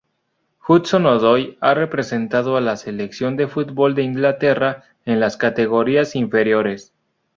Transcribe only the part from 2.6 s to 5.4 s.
la selección de fútbol de Inglaterra en las